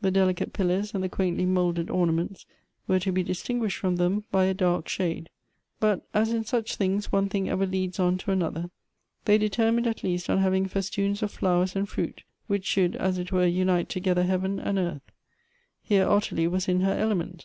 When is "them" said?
3.96-4.24